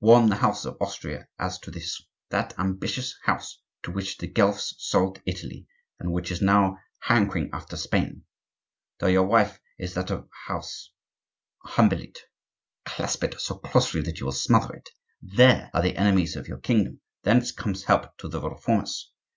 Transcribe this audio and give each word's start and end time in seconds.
Warn 0.00 0.28
the 0.28 0.34
house 0.34 0.64
of 0.64 0.76
Austria 0.80 1.28
as 1.38 1.56
to 1.60 1.70
this,—that 1.70 2.52
ambitious 2.58 3.14
house 3.22 3.62
to 3.84 3.92
which 3.92 4.18
the 4.18 4.26
Guelphs 4.26 4.74
sold 4.76 5.22
Italy, 5.24 5.68
and 6.00 6.10
which 6.10 6.32
is 6.32 6.38
even 6.38 6.46
now 6.46 6.78
hankering 6.98 7.48
after 7.52 7.76
Spain. 7.76 8.24
Though 8.98 9.06
your 9.06 9.22
wife 9.22 9.60
is 9.78 9.96
of 9.96 10.08
that 10.08 10.24
house, 10.48 10.90
humble 11.64 12.00
it! 12.00 12.18
Clasp 12.86 13.22
it 13.22 13.40
so 13.40 13.54
closely 13.58 14.00
that 14.00 14.18
you 14.18 14.26
will 14.26 14.32
smother 14.32 14.74
it! 14.74 14.88
There 15.22 15.70
are 15.72 15.82
the 15.82 15.96
enemies 15.96 16.34
of 16.34 16.48
your 16.48 16.58
kingdom; 16.58 17.00
thence 17.22 17.52
comes 17.52 17.84
help 17.84 18.16
to 18.18 18.26
the 18.26 18.40
Reformers. 18.40 19.12